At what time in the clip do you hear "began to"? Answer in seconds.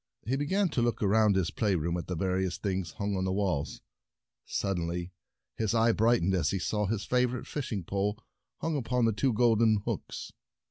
0.35-0.81